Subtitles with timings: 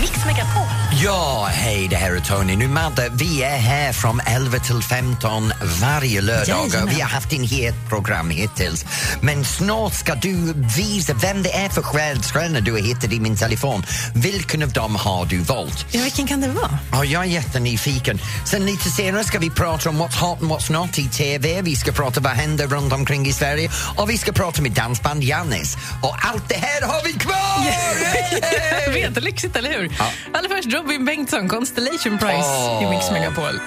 [0.00, 0.62] Mix Megapol.
[1.04, 2.56] Ja, hej, det här är Tony.
[2.56, 6.94] Nu Madde, vi är här från 11 till 15 varje lördag Jajamän.
[6.94, 8.84] vi har haft en het program hittills.
[9.20, 13.36] Men snart ska du visa vem det är för stjärnor du har hittat i min
[13.36, 13.84] telefon.
[14.14, 15.86] Vilken av dem har du valt?
[15.90, 16.78] Ja, vilken kan det vara?
[16.92, 18.20] Ja, jag är jättenyfiken.
[18.44, 21.62] Sen lite senare ska vi prata om what's hot and what's not i TV.
[21.62, 25.24] Vi ska prata vad händer runt omkring i Sverige och vi ska prata med dansband
[25.24, 25.76] Jannis.
[26.02, 27.36] Och allt det här har vi kvar!
[28.86, 29.85] Jag vet, lyxigt, eller hur?
[29.98, 30.10] Ja.
[30.32, 32.84] Allra först Robin Bengtsson, Constellation Prize Åh.
[32.84, 33.60] i Mix Megapol.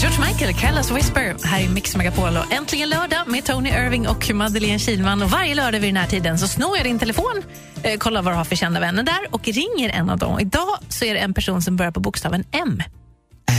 [0.00, 2.36] George Michael, Careless Whisper, här i Mix Megapol.
[2.36, 5.22] Och äntligen lördag med Tony Irving och Madeleine Kilman.
[5.22, 7.42] Och varje lördag vid den här tiden så snor jag din telefon,
[7.82, 10.40] eh, kollar vad du har för kända vänner där och ringer en av dem.
[10.40, 12.82] Idag så är det en person som börjar på bokstaven M.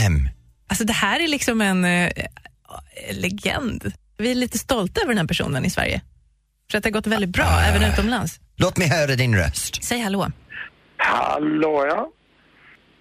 [0.06, 0.28] M.
[0.68, 2.10] Alltså det här är liksom en eh,
[3.12, 3.92] legend.
[4.20, 6.00] Vi är lite stolta över den här personen i Sverige.
[6.70, 8.40] För att det har gått väldigt bra, även utomlands.
[8.56, 9.84] Låt mig höra din röst.
[9.84, 10.30] Säg hallå.
[10.96, 12.10] Hallå ja.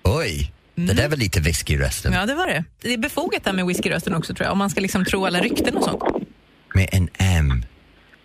[0.03, 2.13] Oj, det där var lite whisky i rösten.
[2.13, 2.63] Ja, det var det.
[2.81, 4.51] Det är befogat där med whiskyrösten också, tror jag.
[4.51, 6.03] Om man ska liksom tro alla rykten och sånt.
[6.75, 7.65] Med en M.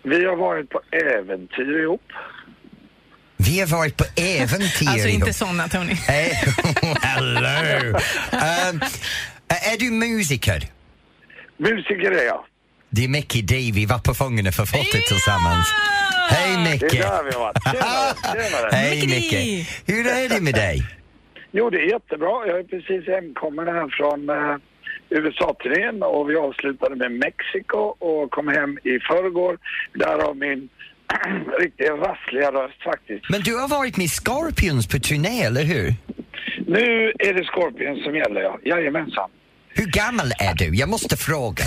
[0.03, 2.11] Vi har varit på äventyr ihop.
[3.37, 5.93] Vi har varit på äventyr Alltså inte såna, Tony.
[6.07, 6.31] Hey,
[7.01, 7.89] hello!
[7.89, 8.81] Um,
[9.47, 10.67] är du musiker?
[11.57, 12.45] Musiker är jag.
[12.95, 13.71] Det är Mickey D.
[13.73, 15.67] Vi var på Fångarna för fortet tillsammans.
[16.29, 16.91] Hej Det är Micke!
[17.01, 17.63] där vi har varit.
[17.63, 18.69] Tjenare, tjenare.
[18.77, 19.07] Hej.
[19.07, 19.67] Micke!
[19.87, 20.77] Hur är det med dig?
[21.51, 22.47] Jo, det är jättebra.
[22.47, 24.55] Jag är precis hemkommen här från eh,
[25.09, 27.77] USA-turnén och vi avslutade med Mexiko
[28.09, 29.57] och kom hem i förrgår.
[29.93, 30.69] Därav min
[31.59, 33.25] riktigt rassliga röst faktiskt.
[33.29, 35.93] Men du har varit med Scorpions på turné, eller hur?
[36.67, 38.59] Nu är det Scorpion som gäller, ja.
[38.63, 39.29] Jajamensan.
[39.83, 40.75] Hur gammal är du?
[40.75, 41.63] Jag måste fråga.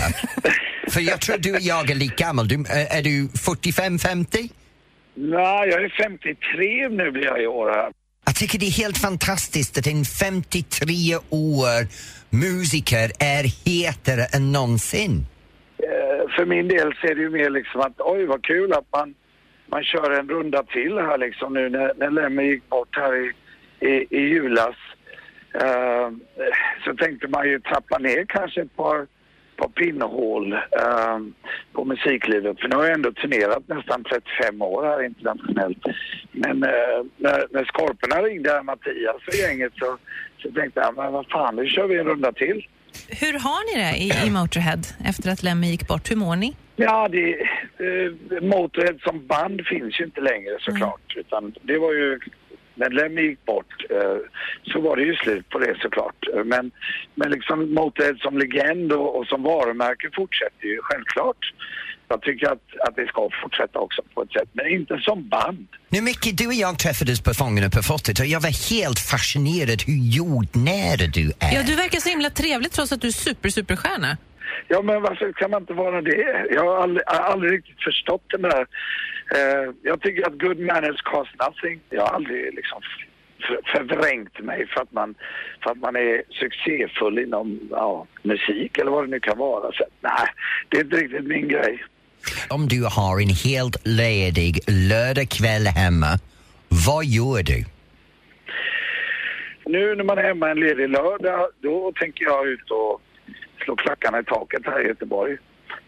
[0.91, 2.47] För jag tror du och jag är lika gammal.
[2.47, 2.55] Du,
[2.99, 4.49] är du 45-50?
[5.13, 7.91] Nej, jag är 53 nu blir jag i år här.
[8.25, 11.87] Jag tycker det är helt fantastiskt att en 53 år
[12.29, 15.25] musiker är hetare än någonsin.
[15.77, 18.87] Eh, för min del så är det ju mer liksom att oj vad kul att
[18.91, 19.13] man,
[19.71, 23.31] man kör en runda till här liksom nu när, när Lemmy gick bort här i,
[23.87, 24.75] i, i julas.
[25.53, 26.11] Eh,
[26.85, 29.07] så tänkte man ju trappa ner kanske ett par,
[29.55, 31.17] par pinnhål eh,
[31.73, 32.59] på musiklivet.
[32.59, 35.83] För nu har jag ändå turnerat nästan 35 år här internationellt.
[36.31, 39.97] Men eh, när, när Skorporna ringde här, Mattias och gänget så,
[40.41, 42.67] så tänkte jag, men vad fan, nu kör vi en runda till.
[43.09, 46.11] Hur har ni det i, i Motorhead efter att Lemmy gick bort?
[46.11, 46.55] Hur mår ni?
[46.75, 47.33] Ja, det,
[47.85, 51.15] eh, Motorhead som band finns ju inte längre såklart.
[51.15, 52.19] Utan det var ju,
[52.77, 54.17] när Lemmy gick bort eh,
[54.71, 56.19] så var det ju slut på det såklart.
[56.35, 56.71] Eh, Men,
[57.15, 61.53] men liksom Motorhead som legend och, och som varumärke fortsätter ju självklart.
[62.09, 65.67] Jag tycker att, att det ska fortsätta också på ett sätt, men inte som band.
[65.89, 69.81] Nu Micke, du och jag träffades på Fångarna på fortet och jag var helt fascinerad
[69.87, 71.53] hur jordnära du är.
[71.55, 74.17] Ja, du verkar så himla trevlig trots att du är super, superstjärna.
[74.67, 76.47] Ja, men varför kan man inte vara det?
[76.49, 78.67] Jag har aldrig, aldrig riktigt förstått den där.
[79.35, 81.79] Eh, jag tycker att good manners cost nothing.
[81.89, 82.81] Jag har aldrig liksom
[83.47, 85.15] för, förvrängt mig för att, man,
[85.63, 89.71] för att man är succéfull inom ja, musik eller vad det nu kan vara.
[89.71, 90.27] Så, nej,
[90.69, 91.83] det är inte riktigt min grej.
[92.49, 96.19] Om du har en helt ledig lördagkväll hemma,
[96.87, 97.65] vad gör du?
[99.65, 103.01] Nu när man är hemma en ledig lördag, då tänker jag ut och
[103.67, 105.37] slå klackarna i taket här i Göteborg.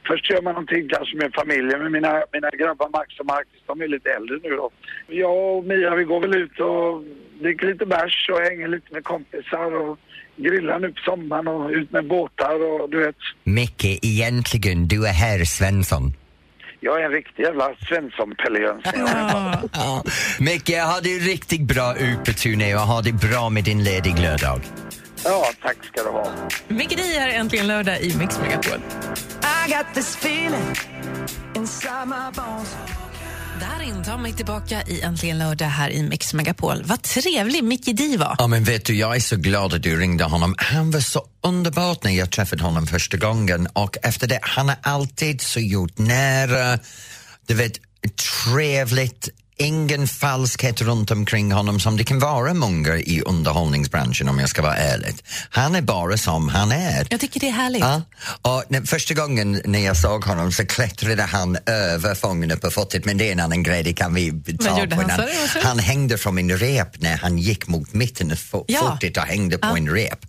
[0.08, 3.82] Först gör man någonting kanske med familjen, med mina, mina grabbar Max och Marcus, de
[3.82, 4.70] är lite äldre nu då.
[5.08, 7.04] Jag och Mia, vi går väl ut och
[7.42, 10.00] dricker lite bärs och hänger lite med kompisar och
[10.36, 13.16] grillar nu på sommaren och ut med båtar och du vet.
[13.44, 16.04] Micke, egentligen, du är herr Svensson.
[16.80, 19.02] Jag är en riktig jävla Svensson-pellejönsning.
[19.74, 20.04] Ja.
[20.40, 24.20] Micke, ha det riktigt bra ut på turné och ha det bra med din ledig
[24.20, 24.62] lördag.
[25.24, 26.34] Ja, tack ska du ha.
[26.68, 28.80] Micke Di är äntligen lördag i Mix Megapol.
[29.68, 30.76] I got this feeling
[31.56, 32.76] inside my bones.
[33.60, 36.84] Där intar mig tillbaka i Äntligen lördag här i Mix Megapol.
[36.84, 38.36] Vad trevlig Micke Di var.
[38.38, 40.56] Ja, men vet du, jag är så glad att du ringde honom.
[40.58, 44.76] Han var så underbart när jag träffade honom första gången och efter det, han är
[44.82, 46.80] alltid så gjort nära,
[47.48, 47.74] du vet,
[48.46, 49.30] trevligt,
[49.60, 54.62] ingen falskhet runt omkring honom som det kan vara många i underhållningsbranschen om jag ska
[54.62, 55.16] vara ärlig.
[55.50, 57.08] Han är bara som han är.
[57.10, 57.82] Jag tycker det är härligt.
[57.82, 58.02] Ja,
[58.42, 63.06] och när, första gången när jag såg honom så klättrade han över Fångarna på fortet
[63.06, 65.22] men det är en annan grej, det kan vi ta på han,
[65.54, 65.60] du?
[65.64, 68.80] Han hängde från en rep när han gick mot mitten av Ja.
[68.80, 69.78] fortet och hängde på Ja.
[69.78, 70.20] en rep.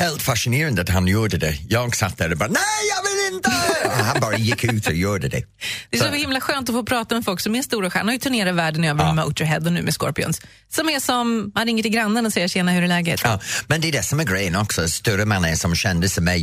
[0.00, 1.58] Helt fascinerande att han gjorde det.
[1.68, 2.62] Jag satt där och bara nej,
[2.96, 3.50] jag vill inte!
[3.84, 5.42] Och han bara gick ut och gjorde det.
[5.90, 8.00] Det är så himla skönt att få prata med folk som är stora stjärnor.
[8.00, 10.40] Han har ju turnerat världen över med Motorhead och nu med Scorpions.
[10.72, 13.20] Som är som, man ringer till grannen och säger tjena, hur är läget?
[13.24, 14.88] Ja, men det är det som är grejen också.
[14.88, 16.38] Större man är som kändisar med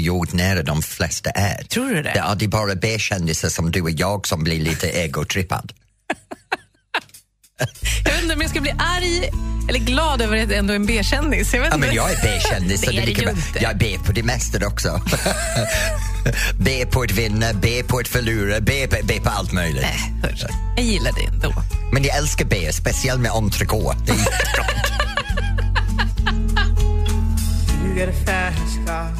[0.00, 1.62] jordnära de flesta är.
[1.64, 2.12] Tror du det?
[2.16, 5.72] Ja, det är bara B-kändisar som du och jag som blir lite egotrippad.
[8.04, 9.30] Jag vet inte om jag ska bli arg
[9.68, 11.54] eller glad över att jag ändå är en B-kändis.
[11.54, 12.80] Jag, Ja, men jag är B-kändis.
[12.80, 13.34] Det är det lika.
[13.60, 15.00] Jag är B på det mesta också.
[16.60, 19.82] B på att vinna, B på att förlora, B, B, B på allt möjligt.
[19.82, 20.36] Nej, hör.
[20.76, 21.52] Jag gillar det ändå.
[21.92, 23.98] Men jag älskar B, speciellt med entrecote.
[24.06, 24.12] Det
[28.02, 28.54] är.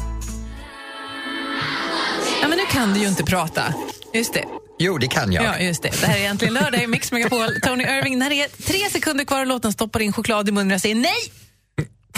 [2.41, 3.73] Ja, men nu kan du ju inte prata.
[4.13, 4.43] Just det.
[4.79, 5.45] Jo, det kan jag.
[5.45, 5.89] Ja, just det.
[6.01, 7.47] Det här är egentligen lördag i Mix Megapol.
[7.63, 10.75] Tony Irving, när det är tre sekunder kvar av låten stoppar in choklad i munnen
[10.75, 11.31] och säger nej!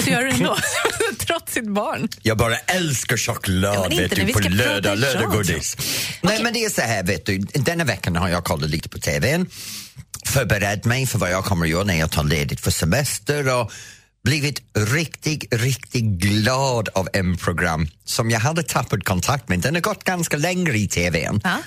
[0.04, 0.58] Så gör du ändå,
[1.20, 2.08] trots sitt barn.
[2.22, 5.78] Jag bara älskar choklad Ja, vet du, på lördag, lördaggodis.
[6.22, 9.00] Nej men det är så här vet du, denna veckan har jag kollat lite på
[9.00, 9.50] TVn,
[10.26, 13.72] förberett mig för vad jag kommer att göra när jag tar ledigt för semester och
[14.24, 19.60] blivit riktigt, riktigt glad av en program som jag hade tappat kontakt med.
[19.60, 21.42] Den har gått ganska längre i TVn.
[21.44, 21.58] Ja.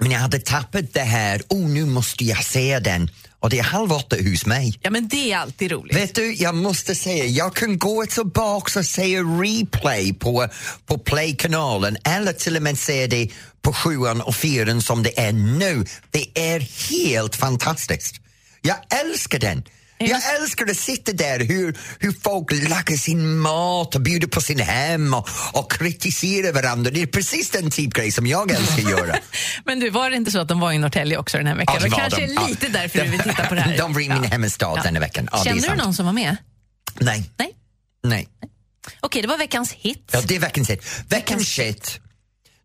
[0.00, 3.10] Men jag hade tappat det här, oh nu måste jag se den.
[3.40, 4.78] Och det är halv åtta hos mig.
[4.82, 5.96] ja, men det är alltid roligt.
[5.96, 10.48] Vet du, jag måste säga, jag kan gå tillbaka och se replay på,
[10.86, 13.28] på Play-kanalen eller till och med se det
[13.62, 15.84] på sjuan och fyran som det är nu.
[16.10, 16.60] Det är
[16.90, 18.20] helt fantastiskt.
[18.62, 19.64] Jag älskar den.
[20.08, 24.58] Jag älskar att sitta där, hur, hur folk lagar sin mat och bjuder på sin
[24.60, 26.90] hem och, och kritiserar varandra.
[26.90, 29.16] Det är precis den typ grej som jag älskar att göra.
[29.64, 31.76] Men du, var det inte så att de var i Norrtälje också den här veckan?
[31.78, 32.32] Ja, det kanske de.
[32.36, 32.72] är lite Ja.
[32.72, 33.78] därför du vill titta på det här.
[33.78, 34.28] De var i min Ja.
[34.28, 34.82] hemstad Ja.
[34.82, 35.28] denna veckan.
[35.32, 36.36] Ja, Kände du någon som var med?
[36.98, 37.30] Nej.
[37.38, 37.52] Nej?
[38.04, 38.28] Nej.
[39.00, 40.08] Okej, det var veckans hit.
[40.12, 40.84] Ja, det är veckans hit.
[41.08, 42.00] Veckans shit.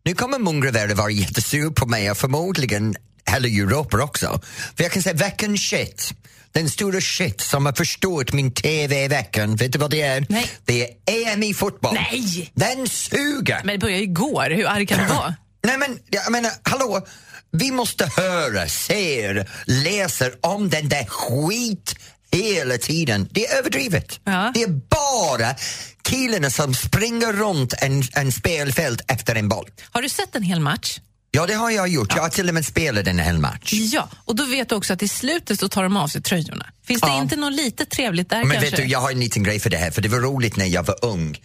[0.04, 2.94] Nu kommer Mungrevär vara jättesur på mig och förmodligen
[3.30, 4.40] hela Europa också.
[4.76, 6.12] För jag kan säga veckans shit.
[6.56, 10.26] Den stora shit som har förstört min TV i veckan, vet du vad det är?
[10.28, 10.50] Nej.
[10.64, 11.94] Det är EM i fotboll.
[11.94, 12.50] Nej!
[12.54, 13.60] Den suger!
[13.64, 14.50] Men det började igår.
[14.50, 15.34] Hur arg kan du vara?
[15.64, 17.06] Nej men, jag menar, hallå!
[17.52, 21.94] Vi måste höra, se, läsa om den där skit
[22.32, 23.28] hela tiden.
[23.30, 24.20] Det är överdrivet.
[24.24, 24.50] Ja.
[24.54, 25.54] Det är bara
[26.02, 29.68] killarna som springer runt en, en spelfält efter en boll.
[29.90, 31.00] Har du sett en hel match?
[31.36, 32.12] Ja, det har jag gjort.
[32.16, 33.72] Jag har till och med spelat en hel match.
[33.72, 36.66] Ja, och då vet du också att i slutet så tar de av sig tröjorna.
[36.86, 37.22] Finns det Ja.
[37.22, 38.70] inte något lite trevligt där Men kanske?
[38.70, 40.66] vet du, jag har en liten grej för det här, för det var roligt när
[40.66, 41.38] jag var ung.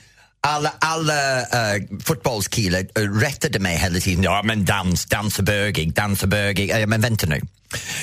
[0.44, 4.24] Alla, alla uh, fotbollskillar uh, rättade mig hela tiden.
[4.24, 6.70] Ja, men dans, dans är bögig, dans är bögig.
[6.70, 7.42] Ja, men vänta nu.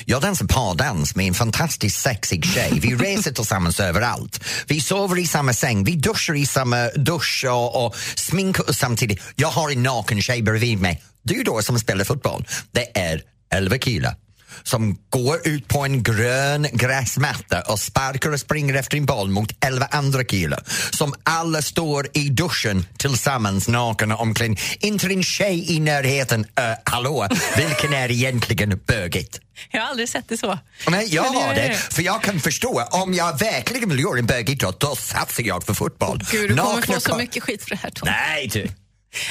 [0.05, 2.73] Jag dansar pardans med en fantastiskt sexig tjej.
[2.82, 4.40] Vi reser tillsammans överallt.
[4.67, 9.23] Vi sover i samma säng, vi duschar i samma dusch och, och sminkar oss samtidigt.
[9.37, 11.02] Jag har en naken tjej bredvid mig.
[11.28, 14.14] Du då som spelar fotboll, det är 11 killar
[14.62, 19.64] som går ut på en grön gräsmatta och sparkar och springer efter en boll mot
[19.64, 24.58] elva andra killar som alla står i duschen tillsammans nakna omkring.
[24.80, 26.40] Inte en tjej i närheten.
[26.40, 29.40] Uh, hallå, vilken är egentligen bögigt?
[29.70, 30.58] Jag har aldrig sett det så.
[30.88, 34.80] Nej, jag har det, för jag kan förstå om jag verkligen vill göra en bögidrott,
[34.80, 36.20] då satsar jag på fotboll.
[36.30, 38.08] Gud, du kommer Nakna få så mycket skit för det här Tom.
[38.08, 38.69] Nej, du.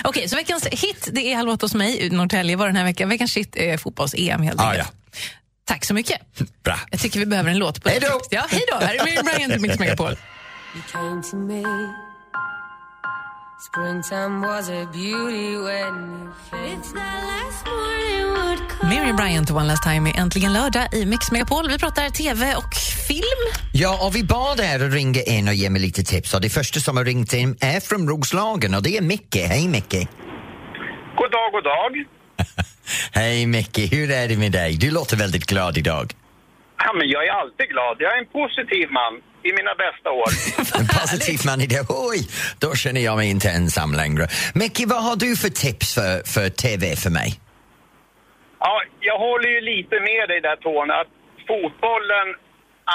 [0.03, 2.83] Okej, så veckans hit det är Halv åtta hos mig i Norrtälje var den här
[2.83, 3.09] veckan.
[3.09, 4.91] Veckans hit är fotbolls-EM helt Ah, enkelt.
[5.65, 6.21] Tack så mycket.
[6.63, 6.79] Bra.
[6.91, 8.07] Jag tycker vi behöver en låt på Hej det.
[8.07, 8.21] då!
[8.29, 8.85] Ja, hej då!
[8.85, 10.17] Här är Miriam Bryant i Mix Megapol.
[13.59, 14.03] You came to me.
[14.03, 16.77] Springtime was a beauty when you came.
[16.77, 18.89] It's that last morning would come.
[18.89, 21.69] Miriam Bryant och One Last Time är äntligen lördag i Mix Megapol.
[21.69, 22.73] Vi pratar TV och
[23.07, 23.63] film.
[23.73, 26.33] Ja, och vi bad er att ringa in och ge mig lite tips.
[26.33, 29.35] Och det första som har ringt in är från Roslagen och det är Micke.
[29.35, 30.07] Hej Micke!
[31.15, 32.05] God dag, god dag.
[33.11, 34.77] Hej Micke, hur är det med dig?
[34.77, 36.13] Du låter väldigt glad idag.
[36.77, 37.95] Ja, men jag är alltid glad.
[37.99, 40.29] Jag är en positiv man i mina bästa år.
[40.79, 41.85] En positiv man i det.
[41.89, 42.19] Oj,
[42.59, 44.27] då känner jag mig inte ensam längre.
[44.55, 47.29] Micke, vad har du för tips för, för TV för mig?
[48.59, 51.11] Ja, jag håller ju lite med dig där Tony, att
[51.47, 52.27] fotbollen,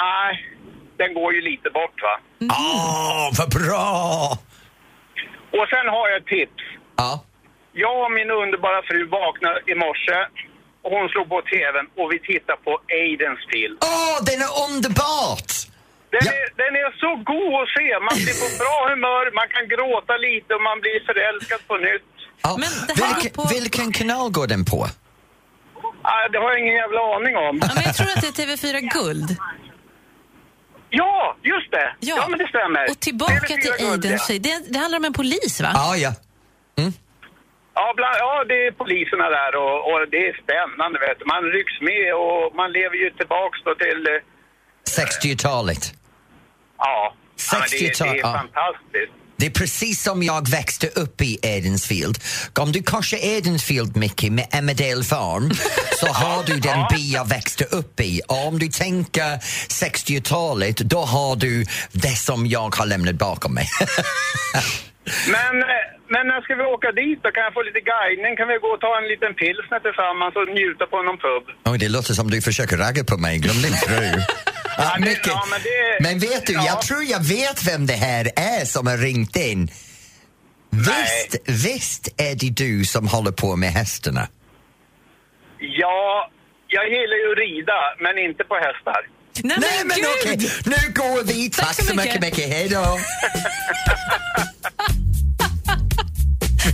[0.03, 0.31] nej,
[0.97, 2.15] den går ju lite bort va.
[2.59, 4.37] Åh, vad bra!
[5.57, 6.63] Och sen har jag ett tips.
[6.97, 7.11] Ja,
[7.73, 10.19] Jag och min underbara fru vaknade i morse
[10.83, 13.75] och hon slog på TVn och vi tittade på Aidens film.
[13.93, 15.51] Åh, den är underbart!
[16.13, 16.31] Den, Ja.
[16.41, 17.87] är, den är så god att se.
[18.07, 22.09] Man blir på bra humör, man kan gråta lite och man blir förälskad på nytt.
[22.45, 24.79] Ja, Men det här vilken, på- vilken kanal går den på?
[26.13, 27.53] Ah, det har jag ingen jävla aning om.
[27.65, 29.29] Ja, men jag tror att det är TV4 Guld.
[30.89, 31.87] Ja, just det!
[31.99, 32.15] Ja.
[32.19, 32.83] Ja, men det stämmer.
[32.91, 34.35] Och tillbaka TV4 till Guld, Aidens ja.
[34.47, 35.71] Det, det handlar om en polis, va?
[35.73, 36.11] Ja, ja.
[37.75, 40.99] Ja, bland, ja, det är poliserna där och, och det är spännande.
[40.99, 41.25] Vet du.
[41.25, 44.01] Man rycks med och man lever ju tillbaks då till...
[44.13, 44.21] eh,
[45.01, 45.93] 60-talet.
[46.83, 47.13] Ja,
[47.51, 49.13] ja men det, 60-tal, det är fantastiskt.
[49.43, 52.17] Det är precis som jag växte upp i Edensfield.
[52.59, 55.51] Om du korsar Edensfield, Mickey, med Emmerdale Farm
[55.99, 58.21] så har du den by jag växte upp i.
[58.27, 59.37] Och om du tänker
[59.83, 63.67] 60-talet, då har du det som jag har lämnat bakom mig.
[65.35, 65.55] Men,
[66.13, 67.31] men när ska vi åka dit då?
[67.31, 68.37] Kan jag få lite guidning?
[68.37, 71.43] Kan vi gå och ta en liten pilsner tillsammans och njuta på någon pub?
[71.65, 73.37] Oj, det låter som du försöker ragga på mig.
[73.37, 74.03] Glöm din fru.
[74.77, 76.65] Ja, det- Micke, ja, men det- men vet du, ja.
[76.65, 79.71] jag tror jag vet vem det här är som har ringt in.
[80.69, 84.27] Visst, visst är det du som håller på med hästarna?
[85.59, 86.29] Ja,
[86.67, 89.01] jag gillar ju att rida, men inte på hästar.
[89.43, 90.07] Nej, Nej men gud!
[90.23, 91.49] okej, nu går vi.
[91.49, 92.21] Tack Tack så mycket, mycket.
[92.21, 92.49] mycket.
[92.53, 92.99] Hej då.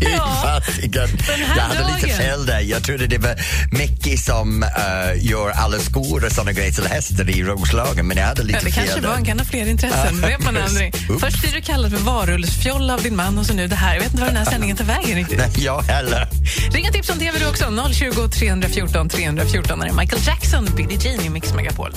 [0.01, 1.07] Ja, fasiken.
[1.27, 2.59] här Jag hade lite fel där.
[2.59, 3.35] Jag trodde det var
[3.71, 8.25] Mickey som uh, gör alla skor och såna grejer till hästar i Roslagen, men jag
[8.25, 10.21] hade lite Ja, det fel kanske var, han kan ha fler intressen.
[10.21, 10.95] Vet man aldrig.
[11.19, 13.93] Först blir du kallad för varullsfjoll av din man och så nu det här.
[13.93, 15.37] Jag vet inte var den här sändningen tar vägen riktigt.
[15.37, 16.27] Nej, jag heller.
[16.71, 17.93] Ringa tips om TV du också.
[17.93, 21.93] 020 314 314 när det är Michael Jackson, Billie Jean i Mix Megapol.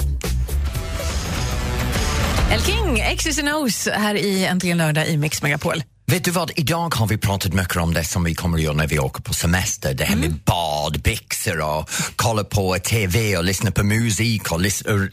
[2.53, 5.83] El King, X's and O's här i Äntligen lördag i Mix Megapol.
[6.13, 8.75] Vet du vad, idag har vi pratat mycket om det som vi kommer att göra
[8.75, 9.95] när vi åker på semester.
[9.95, 14.61] Det här med bad, byxor och kolla på TV och lyssna på musik och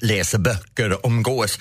[0.02, 1.60] läsa böcker och umgås.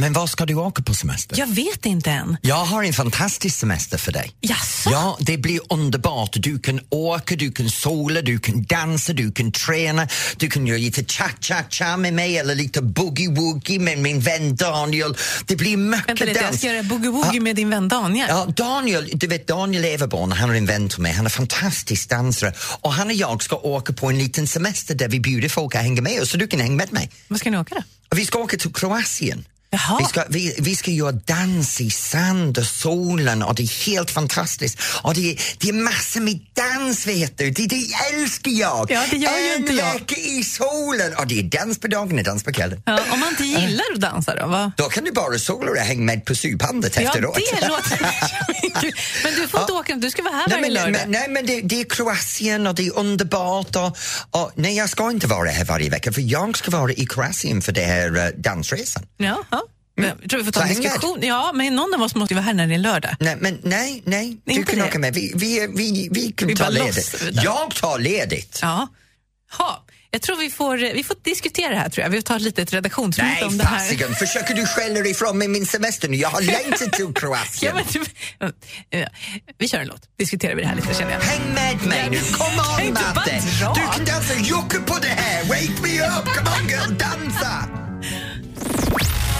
[0.00, 1.38] Men var ska du åka på semester?
[1.38, 2.36] Jag vet inte än.
[2.42, 4.30] Jag har en fantastisk semester för dig.
[4.40, 4.90] Jaså?
[4.90, 6.30] Ja, det blir underbart.
[6.32, 10.78] Du kan åka, du kan sola, du kan dansa, du kan träna, du kan göra
[10.78, 15.16] lite cha-cha-cha med mig eller lite boogie-woogie med min vän Daniel.
[15.46, 16.58] Det blir mycket Vänta lite, jag dans.
[16.58, 18.26] ska göra boogie-woogie med din vän Daniel.
[18.28, 22.08] Ja, Daniel, du vet Daniel Everborn, han är en vän till mig, han är fantastisk
[22.08, 25.74] dansare och han och jag ska åka på en liten semester där vi bjuder folk
[25.74, 27.10] att hänga med oss så du kan hänga med mig.
[27.28, 28.16] Vad ska ni åka då?
[28.16, 29.44] Vi ska åka till Kroatien.
[29.70, 29.98] Jaha.
[29.98, 34.10] Vi ska, vi, vi ska göra dans i sand och solen och det är helt
[34.10, 34.78] fantastiskt.
[35.02, 37.84] Och det, är- det är massor med dans vet du, det, det
[38.14, 38.90] älskar jag!
[38.90, 40.12] Ja, det gör ju inte jag.
[40.18, 42.82] i solen och det är dans på dagen och dans på kvällen.
[42.86, 44.46] Ja, om man inte gillar att dansa då?
[44.46, 44.70] Vad?
[44.76, 47.34] Då kan du bara sola och hänga med på sypandet Ja, efteråt.
[47.60, 47.98] det låter.
[49.24, 50.92] Men du får inte åka, du ska vara här Nej varje men, lördag.
[50.92, 53.76] men, nej, men det, det är Kroatien och det är underbart.
[53.76, 53.96] Och,
[54.30, 57.62] och, nej, jag ska inte vara här varje vecka för jag ska vara i Kroatien
[57.62, 59.02] för det här uh, dansresan.
[59.16, 59.44] Ja,
[60.04, 60.14] ja.
[60.20, 61.18] Jag tror vi får ta en diskussion.
[61.22, 63.16] Ja, men någon av oss måste ju vara här när det är lördag.
[63.20, 64.36] Nej, men nej, nej.
[64.44, 64.86] Du Inte kan det.
[64.88, 65.14] åka med.
[65.14, 67.22] Vi, vi, vi, vi kan Vi ta bara ledigt.
[67.32, 68.58] Jag tar ledigt.
[68.62, 68.88] Ja.
[69.58, 69.84] Ha.
[70.10, 71.88] Jag tror vi får, vi får diskutera det här.
[71.88, 72.10] tror jag.
[72.10, 73.78] Vi tar ett litet redaktionsmöte Nej, om det här.
[73.78, 74.14] fasiken.
[74.14, 76.16] Försöker du skälla ifrån mig min semester nu?
[76.16, 77.72] Jag har längtat till Kroatien.
[77.76, 78.04] Ja, men,
[78.38, 79.06] du- ja,
[79.58, 80.02] vi kör en låt.
[80.18, 81.20] Diskuterar vi det här lite känner jag.
[81.20, 83.42] Häng med mig nu, kom Kan on inte bara Matte!
[83.60, 83.74] dra.
[83.74, 85.44] Du kan dansa jocke på det här!
[85.44, 86.24] Wake me up!
[86.36, 87.27] Come on girl, dansa!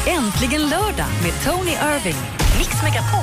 [0.08, 2.16] Äntligen lördag med Tony Irving.
[2.58, 3.20] Mix Megapol.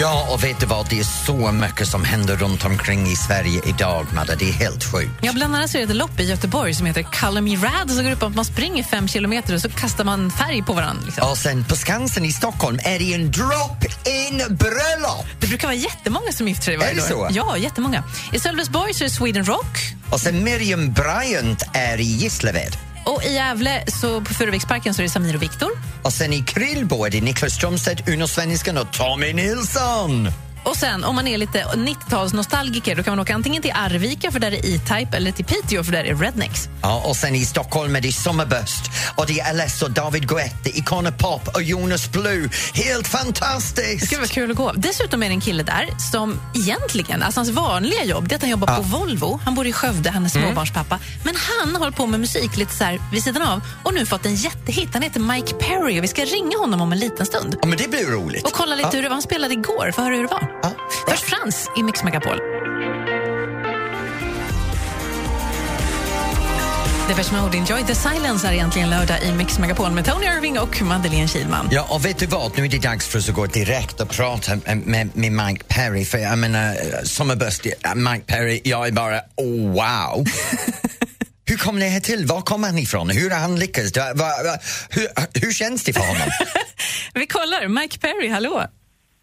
[0.00, 0.88] Ja, och vet du vad?
[0.88, 4.36] Det är så mycket som händer runt omkring i Sverige idag, Madde.
[4.36, 5.10] Det är helt sjukt.
[5.20, 7.90] Ja, bland annat så är det ett lopp i Göteborg som heter Color Me Rad.
[7.90, 11.02] Så går på att man springer fem kilometer och så kastar man färg på varandra.
[11.06, 11.30] Liksom.
[11.30, 15.26] Och sen på Skansen i Stockholm är det en drop-in bröllop!
[15.40, 17.28] Det brukar vara jättemånga som gifter sig varje Är det år.
[17.28, 17.34] så?
[17.36, 18.04] Ja, jättemånga.
[18.32, 19.78] I Sölvesborg så är det Sweden Rock.
[20.10, 22.76] Och sen Miriam Bryant är i Gislaved.
[23.08, 25.70] Och i Gävle, så på Furuviksparken, så är det Samir och Viktor.
[26.02, 30.28] Och sen i Krylbo är det Niklas Strömstedt, Uno Svensson och Tommy Nilsson.
[30.64, 34.40] Och sen om man är lite 90-talsnostalgiker då kan man åka antingen till Arvika för
[34.40, 36.68] där är E-Type eller till Piteå för där är Rednecks.
[36.82, 40.68] Ja, och sen i Stockholm är det Summerbust och det är LS och David Guetta,
[40.74, 42.48] Icona Pop och Jonas Blue.
[42.74, 44.06] Helt Det fantastiskt!
[44.06, 44.72] ska vara kul att gå.
[44.72, 48.42] Dessutom är det en kille där som egentligen, alltså hans vanliga jobb det är att
[48.42, 49.40] han jobbar på Volvo.
[49.44, 50.98] Han bor i Skövde, han är småbarnspappa.
[51.24, 54.26] Men han håller på med musik lite så här vid sidan av och nu fått
[54.26, 54.88] en jättehit.
[54.92, 57.56] Han heter Mike Perry och vi ska ringa honom om en liten stund.
[57.62, 58.44] Ja, men det blir roligt.
[58.46, 59.14] Och kolla lite hur det var.
[59.14, 59.92] Han spelade igår.
[59.92, 60.47] Få höra hur det var.
[60.62, 60.72] Ja.
[61.08, 62.38] Först Frans i Mix Megapol.
[67.08, 70.82] Depeche Mode, Enjoy the Silence är egentligen lördag i Mix Megapol med Tony Irving och
[70.82, 71.68] Madeleine Kilman.
[71.70, 72.56] Ja, och vet du vad?
[72.56, 76.04] Nu är det dags för oss att gå direkt och prata med, med Mike Perry.
[76.04, 80.26] För jag menar, Summerbust, ja, Mike Perry, jag är bara oh, wow.
[81.46, 82.26] hur kom det här till?
[82.26, 83.10] Var kom han ifrån?
[83.10, 83.92] Hur har han lyckats?
[84.90, 85.08] Hur,
[85.40, 86.28] hur känns det för honom?
[87.14, 87.68] Vi kollar.
[87.68, 88.66] Mike Perry, hallå.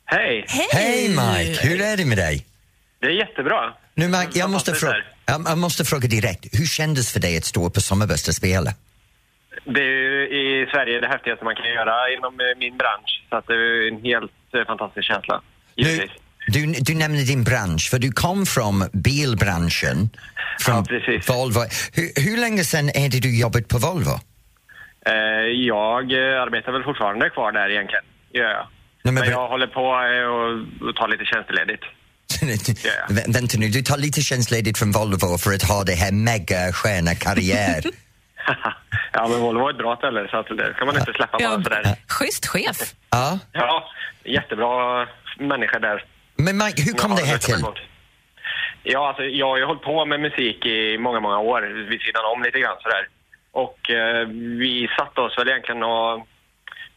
[0.06, 0.46] Hej!
[0.48, 0.68] Hej!
[0.72, 2.46] Hej Mike, hur är det med dig?
[3.00, 3.74] Det är jättebra.
[3.94, 4.96] Nu Mike, jag måste, fråga,
[5.26, 6.60] jag, måste fråga direkt.
[6.60, 8.72] Hur kändes för dig att stå på Summerbust och spela?
[9.66, 10.24] Det är ju
[10.64, 13.24] i Sverige det häftigaste man kan göra inom eh, min bransch.
[13.30, 15.42] Så att det är en helt eh, fantastisk känsla.
[15.76, 16.12] Nu, Givetvis.
[16.48, 20.10] du, du nämnde din bransch, för du kom från bilbranschen,
[20.60, 21.30] från Ja, precis.
[21.30, 21.60] Volvo.
[21.94, 24.20] Hur, hur länge sedan är det du jobbat på Volvo?
[25.06, 25.14] Eh,
[25.68, 28.06] jag arbetar väl fortfarande kvar där egentligen.
[28.34, 28.68] Gör jag.
[29.06, 31.84] Nej, men men jag håller på eh, och, tar lite tjänstledigt.
[32.86, 32.92] Ja.
[33.16, 37.82] Vä- Vänta nu, du tar lite tjänstledigt från Volvo för att ha det här mega-stjärna-karriär.
[39.14, 41.44] ja, men Volvo är ett bra ställe så att det kan man inte släppa bara
[41.44, 41.96] Ja, sådär.
[42.08, 42.78] schysst chef.
[43.10, 43.40] ja.
[43.52, 43.90] Ja,
[44.24, 45.08] jättebra
[45.40, 46.04] människor där.
[46.36, 47.64] Men Mike, hur kom Ja, det här till?
[48.84, 52.24] Ja, alltså, jag har ju hållit på med musik i många, många år vid sidan
[52.36, 53.08] om lite grann sådär.
[53.52, 54.28] Och eh,
[54.62, 56.28] vi satte oss väl egentligen och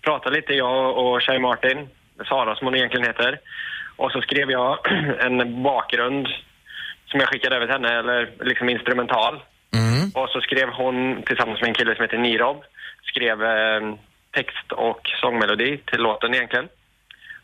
[0.05, 1.89] pratade lite, jag och Tjej Martin,
[2.25, 3.41] Sara som hon egentligen heter.
[3.97, 4.79] Och så skrev jag
[5.27, 6.27] en bakgrund
[7.11, 9.35] som jag skickade över till henne, eller liksom instrumental.
[9.75, 10.11] Mm.
[10.15, 12.63] Och så skrev hon tillsammans med en kille som heter Nirob,
[13.03, 13.81] skrev eh,
[14.37, 16.69] text och sångmelodi till låten egentligen.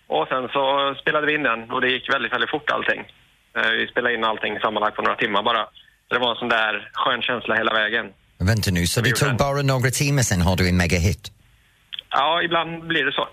[0.07, 3.01] Och sen så spelade vi in den och det gick väldigt, väldigt fort allting.
[3.57, 5.65] Eh, vi spelade in allting sammanlagt på några timmar bara.
[6.09, 8.07] Så det var en sån där skön känsla hela vägen.
[8.39, 11.33] Vänta nu, så det tog bara några timmar sen har du en megahit?
[12.15, 13.29] Ja, ibland blir det så.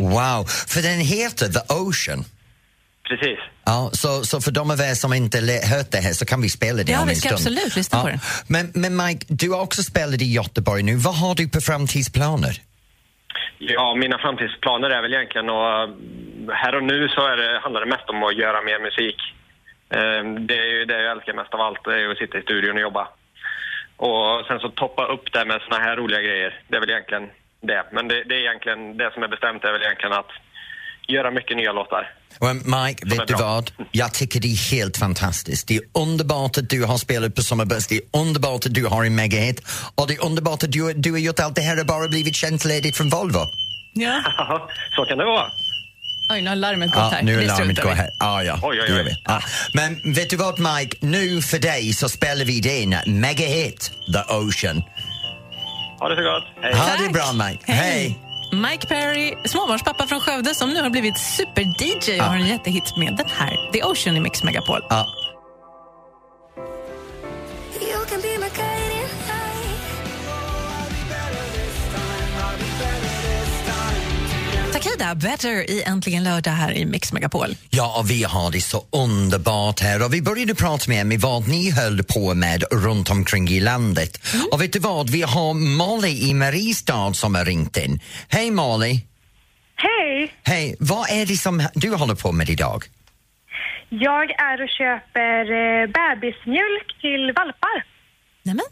[0.00, 2.24] Wow, för den heter The Ocean.
[3.08, 3.38] Precis.
[3.64, 5.38] Ja, så, så för de av er som inte
[5.74, 7.38] hört det här så kan vi spela det Ja, om vi en ska stund.
[7.38, 8.20] absolut lyssna på det.
[8.48, 10.94] Men, men Mike, du har också spelat i Göteborg nu.
[10.96, 12.54] Vad har du på framtidsplaner?
[13.58, 15.72] Ja, mina framtidsplaner är väl egentligen och
[16.62, 19.16] här och nu så är det, handlar det mest om att göra mer musik.
[19.96, 22.42] Eh, Det är ju det jag älskar mest av allt, det är att sitta i
[22.42, 23.08] studion och jobba.
[23.96, 26.62] Och sen så toppa upp det med såna här roliga grejer.
[26.68, 27.26] Det är väl egentligen
[27.62, 27.82] det.
[27.92, 30.30] Men det, det är egentligen, det som är bestämt är väl egentligen att
[31.08, 32.04] göra mycket nya låtar.
[32.38, 33.70] Och Mike, vet du vad?
[33.92, 35.68] Jag tycker det är helt fantastiskt.
[35.68, 39.04] Det är underbart att du har spelat på Sommarbuss, det är underbart att du har
[39.04, 39.62] en megahit
[39.94, 42.36] och det är underbart att du, du har gjort allt det här och bara blivit
[42.36, 43.40] tjänstledigt från Volvo.
[43.94, 44.22] Ja.
[44.96, 45.46] så kan det vara.
[46.32, 47.22] Oj, nu har larmet gått Ja, här.
[47.22, 47.88] nu är larmet vi.
[47.88, 48.10] här.
[48.20, 49.16] Ah, ja, Oj.
[49.24, 49.40] Ja.
[49.74, 54.82] Men vet du vad Mike, nu för dig så spelar vi din megahit, The Ocean.
[56.00, 56.44] Ha det så gott.
[56.62, 56.74] Hej.
[56.74, 57.72] Ha det bra Mike.
[57.72, 57.76] Hej.
[57.76, 58.18] Hej.
[58.52, 63.16] Mike Perry, småbarnspappa från Skövde som nu har blivit super-DJ och har en jättehit med
[63.16, 64.80] den här, The Ocean i Mix Megapol.
[64.88, 65.06] Ja.
[74.82, 77.48] Takida, Better i Äntligen lördag här i Mix Megapol.
[77.70, 81.48] Ja, och vi har det så underbart här och vi började prata med med vad
[81.48, 84.18] ni höll på med runt omkring i landet.
[84.52, 88.00] Och vet du vad, vi har Molly i Mariestad som har ringt in.
[88.28, 89.00] Hej Molly!
[89.76, 90.34] Hej!
[90.42, 92.84] Hej, vad är det som du håller på med idag?
[93.88, 97.84] Jag är och köper eh, bebismjölk till valpar.
[98.42, 98.66] Nämen.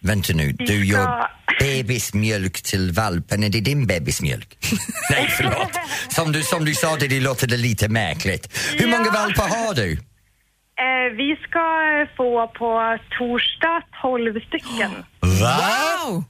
[0.00, 1.30] Vänta nu, du ska- gör
[1.60, 4.58] bebismjölk till valpen, är det din bebismjölk?
[5.10, 5.70] Nej, förlåt.
[6.08, 8.58] Som du, som du sa det, det låter det lite märkligt.
[8.78, 9.12] Hur många Ja.
[9.12, 9.92] valpar har du?
[9.92, 11.60] Eh, vi ska
[12.16, 14.90] få på torsdag 12 stycken.
[15.20, 15.56] Va?
[16.10, 16.24] Wow!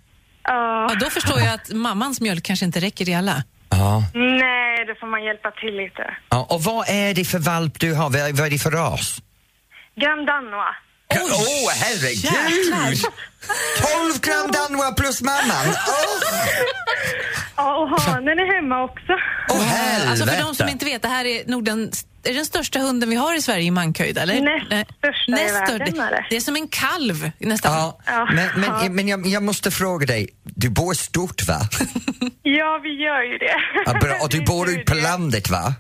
[0.45, 0.87] Ja.
[0.91, 3.43] Ja, då förstår jag att mammans mjölk kanske inte räcker i alla.
[3.71, 4.03] Ja.
[4.15, 6.17] nej, då får man hjälpa till lite.
[6.29, 6.47] ja.
[6.51, 8.11] Och vad är det för valp du har?
[8.11, 9.23] Vad vad är det för ras?
[10.01, 10.77] Grand Danois.
[11.15, 12.25] Åh, oh, herregud!
[12.25, 13.11] jäklar.
[14.11, 15.67] 12 gram Danois plus mamman!
[15.69, 15.75] Åh,
[17.57, 19.13] Ja, och hanen är hemma också.
[19.49, 20.11] oh, helvete!
[20.11, 21.91] Alltså för de som inte vet, det här är nog den,
[22.25, 24.41] är den största hunden vi har i Sverige i mankhöjd, eller?
[24.41, 24.67] Näst
[24.99, 26.07] största i Näst världen största.
[26.07, 26.27] är det.
[26.31, 27.73] Det är som en kalv nästan.
[27.73, 28.29] Ja, Ja.
[28.35, 28.79] men, Ja.
[28.83, 31.61] men, men jag, jag måste fråga dig, du bor stort va?
[32.43, 33.55] Ja, vi gör ju det.
[33.87, 34.15] Ja, bra.
[34.23, 35.03] Och du Vi bor ute på det.
[35.03, 35.75] landet va?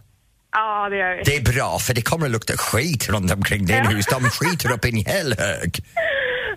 [0.52, 1.22] Ja, det gör vi.
[1.22, 4.06] Det är bra för det kommer att lukta skit runt omkring din hus.
[4.06, 5.84] De skiter upp i en hel hög.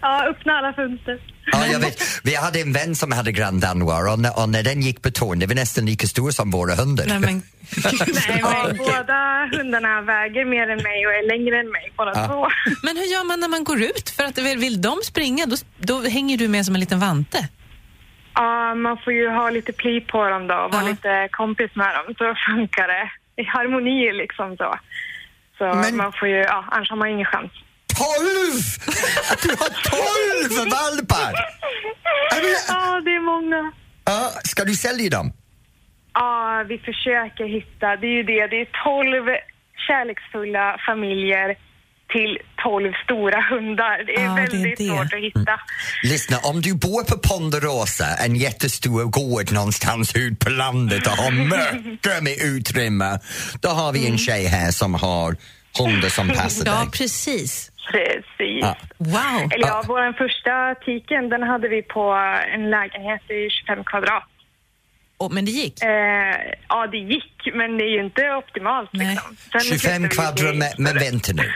[0.01, 1.19] Ja, öppna alla fönster.
[1.51, 2.03] Ja, jag vet.
[2.23, 5.11] Vi hade en vän som hade Grand Danois och när, och när den gick på
[5.11, 7.05] tån, det var nästan lika stor som våra hundar.
[7.07, 7.33] Nej, men,
[8.27, 12.27] Nej, men båda hundarna väger mer än mig och är längre än mig, båda Ja.
[12.27, 12.47] två.
[12.83, 14.09] men hur gör man när man går ut?
[14.09, 17.47] För att vill, vill de springa, då, då hänger du med som en liten vante.
[18.33, 20.89] Ja, man får ju ha lite pli på dem då och vara Ja.
[20.89, 23.09] lite kompis med dem så funkar det.
[23.41, 24.69] I harmoni liksom så.
[25.57, 27.51] Så Men- man får ju, ja, annars har man ingen chans.
[27.87, 28.07] 12!
[29.31, 29.71] Att du har
[30.59, 31.33] 12 valpar!
[32.67, 33.71] Ja, det är många.
[34.05, 35.33] Ja, ska du sälja dem?
[36.13, 39.25] Ja, vi försöker hitta, det är ju det, det är 12
[39.87, 41.55] kärleksfulla familjer
[42.11, 44.03] till 12 stora hundar.
[44.07, 44.85] Det är Ja, det är väldigt det.
[44.87, 45.59] svårt att hitta.
[46.03, 51.31] Lyssna, om du bor på Ponderosa, en jättestor gård någonstans ut på landet och har
[51.31, 53.19] mycket med utrymme,
[53.61, 55.35] då har vi en tjej här som har
[55.79, 56.91] hundar som passar Ja, dig.
[56.91, 57.71] precis.
[57.91, 58.59] Precis.
[58.61, 58.75] Ja.
[58.97, 59.51] Wow.
[59.53, 62.11] Eller ja, vår första tiken den hade vi på
[62.55, 64.23] en lägenhet i 25 kvadrat.
[65.17, 65.83] Och, men det gick?
[65.83, 65.89] Eh,
[66.69, 68.89] ja, det gick, men det är ju inte optimalt.
[68.93, 69.07] Nej.
[69.07, 69.35] Liksom.
[69.51, 71.51] Sen 25 flyttade vi kvadrat, men vänta nu.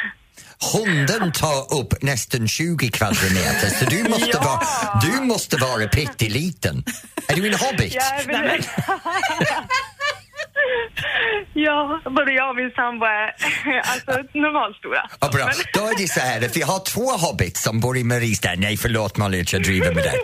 [0.73, 4.41] Hunden tar upp nästan 20 kvadratmeter så du måste, Ja.
[4.43, 6.84] vara, du måste vara pytteliten.
[7.28, 7.93] Är du en hobbit?
[7.95, 8.60] Ja, men...
[11.54, 13.32] ja, både jag och min sambo är
[13.80, 15.10] alltså normalstora.
[15.21, 15.49] Ja, bra.
[15.73, 18.56] Då är det så här att vi har två hobbits som bor i Mariestad.
[18.58, 20.19] Nej, förlåt att jag driver med dig.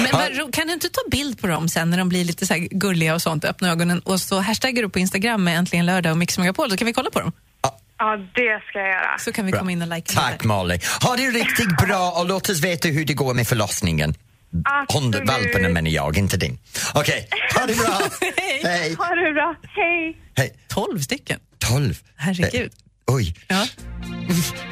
[0.00, 2.54] Men ro- kan du inte ta bild på dem sen när de blir lite så
[2.54, 6.10] här gulliga och sånt, öppna ögonen och så hashtaggar du på Instagram med Äntligen lördag
[6.12, 7.32] och Mix Megapol så kan vi kolla på dem.
[7.98, 9.18] Ja, det ska jag göra.
[9.18, 9.58] Så kan vi Bra.
[9.58, 10.46] komma in och likea Tack lite.
[10.46, 10.78] Molly.
[11.02, 14.14] Ha det riktigt bra och låt oss veta hur det går med förlossningen.
[14.64, 15.02] Absolut.
[15.24, 16.58] Hundvalparna menar jag, inte din.
[16.94, 18.00] Okej, ha det bra.
[18.64, 18.94] Hej.
[18.98, 19.56] Ha det bra.
[19.76, 20.16] Hej!
[20.36, 20.52] Hej.
[20.68, 21.40] 12 stycken.
[21.58, 21.94] 12.
[22.16, 22.72] Herregud.
[23.06, 23.34] Oj.
[23.48, 23.66] Ja.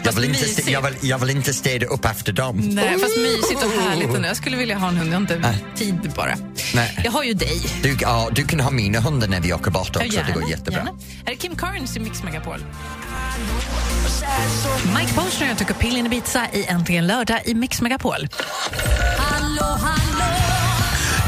[0.04, 0.68] Jag vill, inte, mysigt.
[0.70, 2.56] jag, vill, jag vill inte städa upp efter dem.
[2.56, 4.24] Nej, fast mysigt och härligt.
[4.26, 5.64] Jag skulle vilja ha en hund, jag har inte Nej.
[5.76, 6.34] tid bara.
[6.74, 7.00] Nej.
[7.04, 7.60] Jag har ju dig.
[7.82, 10.50] Du, ja, du kan ha mina hundar när vi åker bort också, Ja, det går
[10.50, 10.78] jättebra.
[10.78, 10.98] gärna.
[11.26, 12.64] Är Kim Carnes i Mix Megapol.
[14.98, 18.28] Mike Posner och Tucker Pill in Ibiza i Äntligen lördag i Mix Megapol.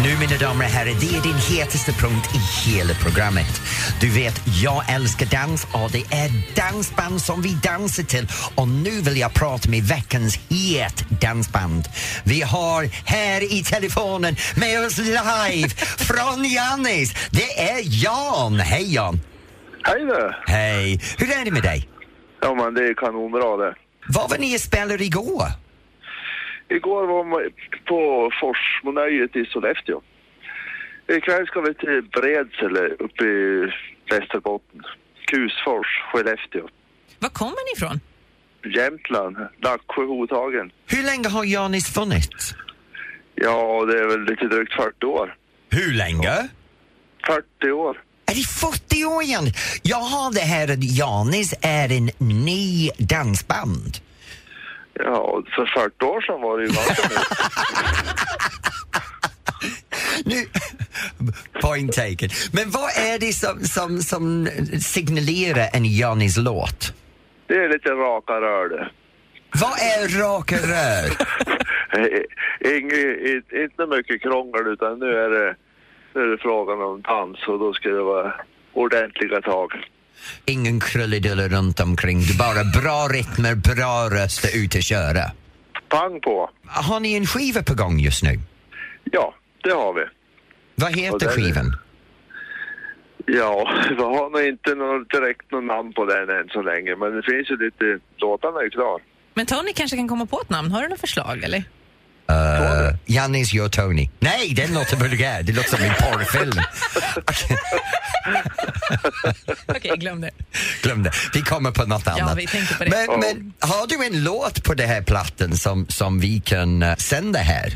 [0.04, 3.60] Nu mina damer och herrar, det är din hetaste punkt i hela programmet.
[4.00, 8.26] Du vet, jag älskar dans och det är dansband som vi dansar till.
[8.54, 11.84] Och nu vill jag prata med veckans het dansband.
[12.24, 15.68] Vi har här i telefonen med oss live
[16.08, 17.14] från Jannis.
[17.30, 18.60] Det är Jan.
[18.60, 19.20] Hej Jan!
[19.82, 20.42] Hej där!
[20.46, 21.00] Hej!
[21.18, 21.88] Hur är det med dig?
[22.40, 23.74] Ja men det är kanonbra det.
[24.08, 25.63] Vad var ni och spelade igår?
[26.68, 27.50] Igår var man
[27.84, 30.00] på Forsmonöjet i Sollefteå.
[31.08, 33.72] Ikväll ska vi till Bredsele uppe i
[34.10, 34.82] Västerbotten.
[35.26, 36.68] Kusfors, Skellefteå.
[37.18, 38.00] Var kommer ni ifrån?
[38.74, 40.72] Jämtland, Laxå, Hotagen.
[40.86, 42.54] Hur länge har Janis funnits?
[43.34, 45.36] Ja, det är väl lite drygt 40 år.
[45.70, 46.48] Hur länge?
[47.26, 48.02] 40 år.
[48.26, 49.44] Är det 40 år igen?
[49.82, 53.98] Jag har det här att Janis är en ny dansband.
[54.94, 57.10] Ja, för 40 år sedan var det ju mycket.
[60.24, 60.34] Nu,
[61.60, 62.28] point taken.
[62.52, 64.48] Men vad är det som, som, som
[64.80, 66.94] signalerar en Janis låt?
[67.46, 68.90] Det är lite raka rör det.
[69.60, 71.06] Vad är raka rör?
[72.76, 75.56] Inget, inte mycket krångel utan nu är det,
[76.14, 78.34] nu är det frågan om dans och då ska det vara
[78.72, 79.72] ordentliga tag.
[80.44, 85.30] Ingen krullidullar runt omkring, det är bara bra rytmer, bra röster ut och köra.
[85.88, 86.50] Pang på!
[86.66, 88.40] Har ni en skiva på gång just nu?
[89.04, 89.34] Ja,
[89.64, 90.02] det har vi.
[90.74, 91.76] Vad heter skivan?
[93.26, 97.16] Ja, vi har nog inte något, direkt något namn på den än så länge men
[97.16, 97.84] det finns ju lite,
[98.16, 99.00] låtarna är klar.
[99.34, 100.70] Men Tony kanske kan komma på ett namn.
[100.70, 101.58] Har du något förslag eller?
[102.30, 104.08] Uh, Jannis gör Tony.
[104.20, 105.42] Nej, den låter vulgär.
[105.42, 106.52] Det låter som en porrfilm.
[109.66, 110.30] Okej, glöm det.
[110.82, 111.10] Glöm det.
[111.34, 112.38] Vi kommer på något annat.
[112.38, 112.90] vi tänker på det.
[112.90, 116.96] Men, men har du en låt på den här plattan som, som vi kan uh,
[116.96, 117.72] sända här?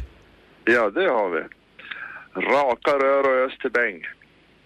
[0.65, 1.41] Ja, det har vi.
[2.41, 4.03] Raka rör och Österbäng.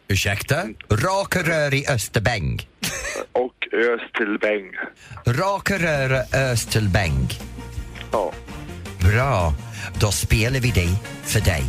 [0.09, 0.63] Ursäkta?
[0.91, 2.69] Raka rör i Österbäng.
[3.33, 4.73] Och Östelbäng.
[5.27, 7.29] Raka rör och Östelbäng.
[8.13, 8.33] Ja,
[9.03, 9.53] Bra.
[10.01, 10.89] Då spelar vi det
[11.25, 11.65] för dig.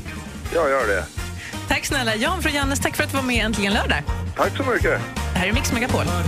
[0.53, 1.03] jag gör det.
[1.67, 4.03] Tack snälla Jan från Jannes, tack för att du var med Äntligen lördag.
[4.35, 5.01] Tack så mycket.
[5.33, 6.05] Det här är Mix Megapol.
[6.05, 6.23] Jag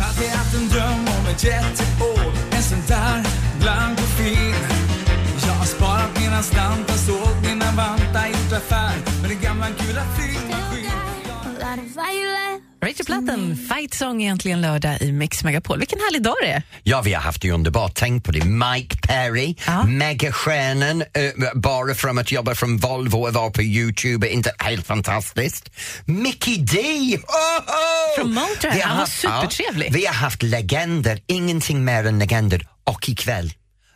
[12.85, 15.79] Rachel Platten, Fight Song Äntligen lördag i Mix Megapol.
[15.79, 16.63] Vilken härlig dag det är.
[16.83, 17.91] Ja, vi har haft det underbart.
[17.95, 18.45] Tänk på det.
[18.45, 19.83] Mike Perry, Ja.
[19.83, 21.07] megastjärnan, eh,
[21.55, 25.69] bara från att jobba från Volvo och vara på Youtube, inte helt fantastiskt.
[26.05, 26.77] Mickey D!
[26.77, 28.21] Oh, oh!
[28.21, 28.81] Från Motörhead.
[28.87, 29.93] Han var haft- ja, supertrevlig.
[29.93, 32.67] vi har haft legender, ingenting mer än legender.
[32.83, 33.53] Och ikväll,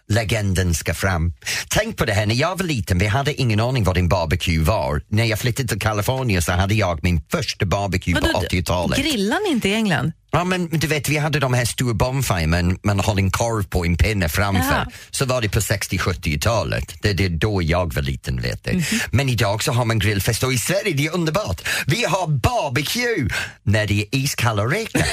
[0.10, 1.34] legenden ska fram.
[1.70, 4.64] Tänk på det här, när jag var liten, vi hade ingen aning vad en barbecue
[4.64, 5.02] var.
[5.08, 9.00] När jag flyttade till Kalifornien så hade jag min första barbecue på 80-talet.
[9.00, 10.12] grillar ni inte i England?
[10.32, 13.64] Ja men du vet vi hade de här stora bonfire men man höll en korv
[13.64, 14.76] på en pinne framför.
[14.76, 14.88] Jaha.
[15.12, 16.96] Så var det på 60-70-talet.
[17.02, 18.84] Det, det är då jag var liten vet du.
[19.12, 21.62] Men idag så har man grillfest och i Sverige det är underbart.
[21.88, 23.30] Vi har barbecue
[23.64, 25.04] när det är iskalla räkor.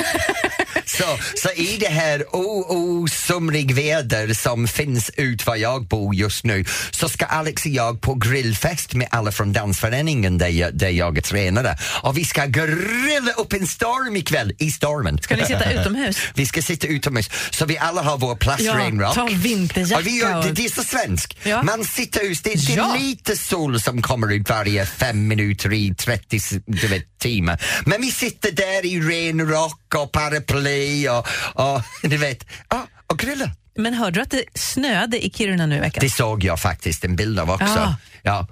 [0.84, 6.44] så, så i det här oh, oh, väder som finns ut var jag bor just
[6.44, 10.90] nu så ska Alex och jag på grillfest med alla från dansföreningen där jag, där
[10.90, 15.05] jag är tränare och vi ska grilla upp en storm ikväll i stormen.
[15.06, 15.22] Värmen.
[15.22, 16.18] Ska ni sitta utomhus?
[16.34, 19.14] vi ska sitta utomhus, så vi alla har vår Ja, plastregnrock.
[19.14, 21.34] ta vinterjacka Och vi gör, det, och- det är så svenskt.
[21.42, 21.62] Ja.
[21.62, 22.96] Man sitter ut, det, det är Ja.
[23.00, 27.62] lite sol som kommer ut varje fem minuter i 30 s- du vet, timmar.
[27.86, 33.50] Men vi sitter där i regnrock och paraply och, och du vet, ja, och grillar.
[33.78, 36.00] Men hörde du att det snöade i Kiruna nu i veckan?
[36.00, 37.66] Det såg jag faktiskt en bild av också.
[37.66, 37.96] Ja.
[38.22, 38.46] Ja.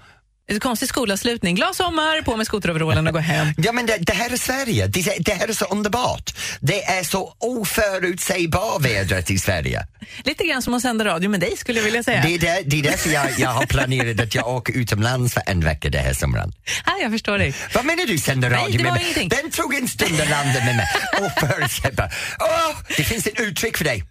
[0.46, 1.54] Det är konstig skolavslutning.
[1.54, 3.46] Glad sommar, på med skoteroverallen och gå hem.
[3.56, 6.34] Ja men det, det här är Sverige, det, det här är så underbart.
[6.60, 9.86] Det är så oförutsägbart vädret i Sverige.
[10.24, 12.22] Lite grann som att sända radio med dig skulle jag vilja säga.
[12.22, 15.42] Det är, där, det är därför jag, jag har planerat att jag åker utomlands för
[15.46, 16.52] en vecka det här sommaren.
[16.84, 17.54] Ah, jag förstår dig.
[17.74, 19.02] Vad menar du Nej, radio det med var mig?
[19.02, 19.28] ingenting.
[19.28, 20.86] Den tog en stund att landa med mig.
[21.20, 22.14] Oförutsägbar.
[22.40, 24.04] Åh, det finns ett uttryck för dig.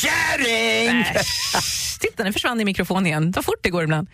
[0.00, 1.04] Kärring!
[2.02, 3.32] Titta, den försvann i mikrofonen igen.
[3.36, 4.08] Vad fort det går ibland.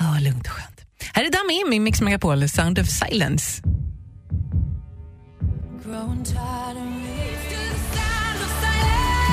[0.00, 0.80] Oh, lugnt och skönt.
[1.12, 3.62] Här är Dami i Mix Megapol, Sound of Silence.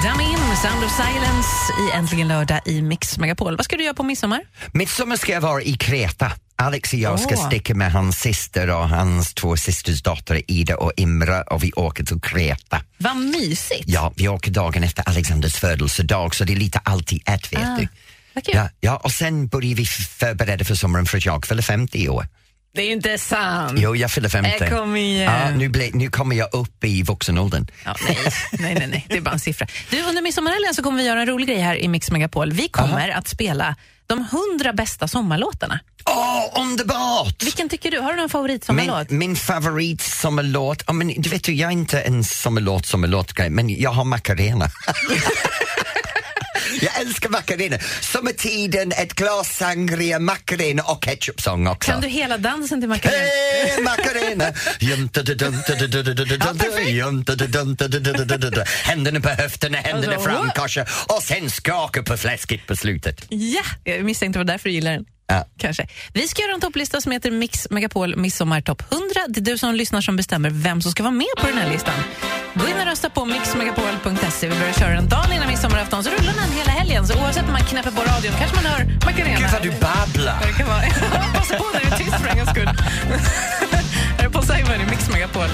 [0.03, 3.58] Dami Im, Sound of Silence i Äntligen lördag i Mix Megapol.
[3.58, 4.41] Vad ska du göra på midsommar?
[4.73, 6.32] Midsommar ska jag vara i Kreta.
[6.56, 7.48] Alex och jag ska Åh.
[7.48, 12.04] sticka med hans syster och hans två systers dotter Ida och Imra och vi åker
[12.04, 12.82] till Kreta.
[12.98, 13.84] Vad mysigt!
[13.86, 17.60] Ja, vi åker dagen efter Alexanders födelsedag så det är lite allt i ett vet
[17.60, 17.88] Ah, du.
[18.42, 18.56] kul.
[18.56, 22.10] Ja, ja, och sen börjar vi förbereda för sommaren för att jag fyller 50 i
[22.10, 22.28] år.
[22.76, 23.80] Det är inte sant!
[23.80, 24.63] Jo, jag fyller 50.
[24.63, 25.24] Äh, kom igen.
[25.34, 27.68] Ja, nu, ble, nu kommer jag upp i vuxenåldern.
[27.86, 28.18] Ja, nej,
[28.52, 29.68] nej, nej, nej, det är bara en siffra.
[29.89, 32.52] Du, under midsommarhelgen så kommer vi göra en rolig grej här i Mix Megapol.
[32.54, 33.76] Vi kommer att spela
[34.08, 35.80] de hundra bästa sommarlåtarna.
[36.06, 37.44] Åh, underbart!
[37.44, 38.00] Vilken tycker du?
[38.00, 39.10] Har du någon Min, favoritsommarlåt?
[39.10, 43.92] min favorit sommarlåt, ja, men, du vet jag är inte en sommarlåt sommarlåt men jag
[43.92, 44.66] har Macarena.
[46.84, 47.78] jag älskar Macarena.
[48.02, 51.91] Sommartiden, ett glas sangria, Macarena och ketchupsång också.
[51.91, 53.17] Kan du hela dansen till Macarena?
[53.17, 54.54] Hey, Macarena!
[58.84, 60.56] Händerna på höfterna, händerna fram, what?
[60.56, 63.26] kanske och sen skaka på fläsket på slutet.
[63.30, 65.06] Ja, jag misstänkte det var därför du gillar den.
[65.34, 65.46] Ja.
[65.58, 65.88] Kanske.
[66.13, 69.08] Vi ska göra en topplista som heter Mix Megapol Midsommar Topp 100.
[69.28, 71.69] Det är du som lyssnar som bestämmer vem som ska vara med på den här
[71.69, 71.93] listan.
[72.54, 74.48] Gå in och rösta på mixmegapol.se.
[74.48, 77.08] Vi börjar köra den dagen innan midsommarafton, så rullar den hela helgen.
[77.08, 79.39] Så oavsett om man knäpper på radion kanske man hör Macarena.
[79.39, 80.39] Gud vad du babblar!
[81.34, 82.69] Passa på när det är tyst för en gångs skull.
[84.17, 85.50] Här är Paul Simon i Mix Megapol.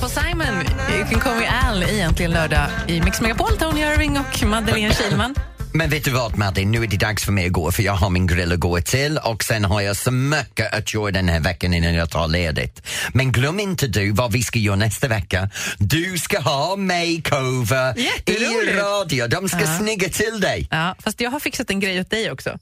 [0.00, 0.54] Paul Simon,
[0.96, 3.56] You can call me Al i Äntligen lördag i Mix Megapol.
[3.58, 5.34] Tony Irving och Madeleine Kilman.
[5.72, 7.92] Men vet du vad Madde, nu är det dags för mig att gå för jag
[7.92, 11.28] har min grill att gå till och sen har jag så mycket att göra den
[11.28, 12.82] här veckan innan jag tar ledigt.
[13.12, 15.50] Men glöm inte du vad vi ska göra nästa vecka.
[15.78, 19.26] Du ska ha makeover i radio.
[19.26, 19.78] De ska Ja.
[19.78, 20.68] snygga till dig.
[20.70, 22.58] Ja, fast jag har fixat en grej åt dig också.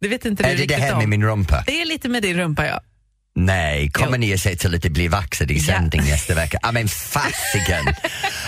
[0.00, 0.98] Det vet inte du Är det det här om.
[0.98, 1.64] med min rumpa?
[1.66, 2.80] Det är lite med din rumpa, ja.
[3.36, 5.64] Nej, kommer ni att se till att det blir vaxad i Ja.
[5.64, 6.58] sändning nästa vecka?
[6.62, 7.94] Ja men fasiken!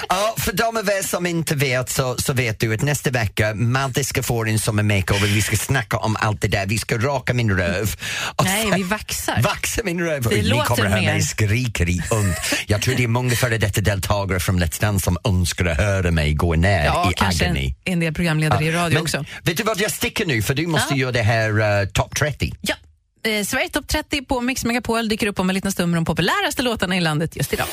[0.08, 3.54] ja, för de av er som inte vet så, så vet du att nästa vecka
[3.54, 7.34] Madde ska få en sommarmakeover, vi ska snacka om allt det där, vi ska raka
[7.34, 7.94] min röv.
[8.36, 9.42] Och Nej, vi vaxar.
[9.42, 10.22] Vaxa min röv.
[10.22, 12.34] Det Ni låter kommer att höra mig skrika i und.
[12.66, 16.10] Jag tror det är många före detta deltagare från Let's Dance som önskar att höra
[16.10, 17.74] mig gå ner Ja, i kanske en, agony.
[17.84, 19.24] en del programledare i radio Men också.
[19.42, 20.96] Vet du vad jag sticker nu för du måste Ja.
[21.00, 22.52] göra det här uh, Top 30.
[22.60, 22.74] Ja.
[23.24, 26.04] Eh, Sverige topp 30 på Mix Megapol dyker upp om en liten stund med de
[26.04, 27.66] populäraste låtarna i landet just idag.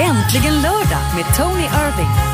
[0.00, 2.33] Äntligen lördag med Tony Irving.